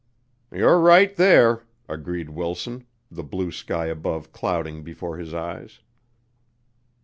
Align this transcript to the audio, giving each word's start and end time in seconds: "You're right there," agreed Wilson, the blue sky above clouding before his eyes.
"You're 0.51 0.79
right 0.79 1.15
there," 1.15 1.61
agreed 1.87 2.31
Wilson, 2.31 2.87
the 3.11 3.21
blue 3.23 3.51
sky 3.51 3.85
above 3.85 4.31
clouding 4.31 4.81
before 4.81 5.17
his 5.19 5.31
eyes. 5.31 5.81